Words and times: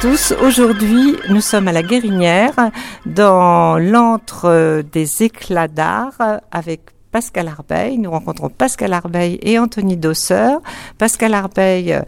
tous. 0.00 0.32
Aujourd'hui, 0.42 1.16
nous 1.28 1.40
sommes 1.40 1.66
à 1.66 1.72
la 1.72 1.82
Guérinière, 1.82 2.54
dans 3.06 3.78
l'antre 3.78 4.44
euh, 4.44 4.82
des 4.82 5.24
éclats 5.24 5.66
d'art, 5.66 6.40
avec 6.52 6.90
Pascal 7.10 7.48
Arbeil. 7.48 7.98
Nous 7.98 8.10
rencontrons 8.10 8.48
Pascal 8.48 8.92
Arbeil 8.92 9.38
et 9.42 9.58
Anthony 9.58 9.96
Dosseur. 9.96 10.60
Pascal 10.98 11.34
Arbeil, 11.34 11.92
euh, 11.92 12.02